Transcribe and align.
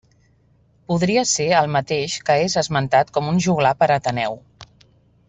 Podria 0.91 1.23
ser 1.31 1.45
el 1.57 1.69
mateix 1.75 2.15
que 2.31 2.37
és 2.47 2.57
esmentat 2.63 3.13
com 3.19 3.29
un 3.33 3.39
joglar 3.49 3.75
per 3.83 3.91
Ateneu. 4.01 4.41